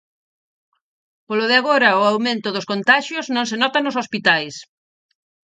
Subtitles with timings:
[1.27, 4.55] Polo de agora o aumento dos contaxios non se nota nos hospitais.